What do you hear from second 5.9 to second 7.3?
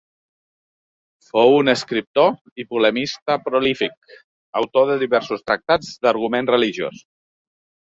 d'argument religiós.